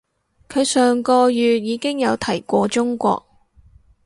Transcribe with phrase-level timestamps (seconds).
[0.49, 3.23] 佢上個月已經有提過中國